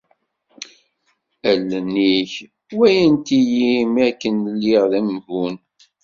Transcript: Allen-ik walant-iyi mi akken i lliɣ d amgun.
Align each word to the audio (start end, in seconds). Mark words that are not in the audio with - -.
Allen-ik 1.51 2.33
walant-iyi 2.77 3.71
mi 3.93 4.01
akken 4.09 4.35
i 4.49 4.51
lliɣ 4.55 4.83
d 4.91 4.93
amgun. 4.99 5.55